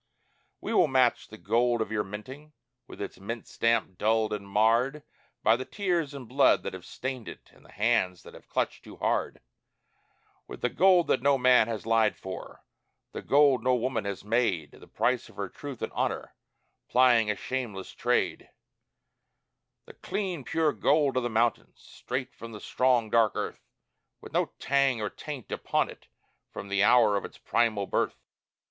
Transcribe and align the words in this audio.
We 0.61 0.73
will 0.73 0.87
match 0.87 1.27
the 1.27 1.37
gold 1.37 1.79
of 1.79 1.91
your 1.91 2.03
minting, 2.03 2.53
with 2.87 2.99
its 2.99 3.19
mint 3.19 3.47
stamp 3.47 3.99
dulled 3.99 4.33
and 4.33 4.47
marred 4.49 5.03
By 5.43 5.55
the 5.55 5.63
tears 5.63 6.15
and 6.15 6.27
blood 6.27 6.63
that 6.63 6.73
have 6.73 6.87
stained 6.87 7.27
it 7.27 7.51
and 7.53 7.63
the 7.63 7.71
hands 7.71 8.23
that 8.23 8.33
have 8.33 8.49
clutched 8.49 8.83
too 8.83 8.95
hard, 8.97 9.41
With 10.47 10.61
the 10.61 10.71
gold 10.71 11.05
that 11.05 11.21
no 11.21 11.37
man 11.37 11.67
has 11.67 11.85
lied 11.85 12.17
for 12.17 12.63
the 13.11 13.21
gold 13.21 13.63
no 13.63 13.75
woman 13.75 14.05
has 14.05 14.23
made 14.25 14.71
The 14.71 14.87
price 14.87 15.29
of 15.29 15.35
her 15.35 15.49
truth 15.49 15.83
and 15.83 15.91
honor, 15.93 16.33
plying 16.89 17.29
a 17.29 17.35
shameless 17.35 17.91
trade 17.91 18.49
The 19.85 19.93
clean, 19.93 20.43
pure 20.43 20.73
gold 20.73 21.15
of 21.15 21.21
the 21.21 21.29
mountains, 21.29 21.79
straight 21.79 22.33
from 22.33 22.53
the 22.53 22.59
strong, 22.59 23.11
dark 23.11 23.33
earth, 23.35 23.67
With 24.19 24.33
no 24.33 24.47
tang 24.57 24.99
or 24.99 25.11
taint 25.11 25.51
upon 25.51 25.91
it 25.91 26.07
from 26.49 26.69
the 26.69 26.81
hour 26.83 27.15
of 27.15 27.23
its 27.23 27.37
primal 27.37 27.85
birth. 27.85 28.17